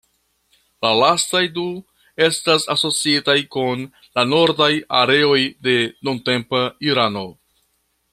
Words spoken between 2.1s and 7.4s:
estas asociitaj kun la nordaj areoj de nuntempa Irano.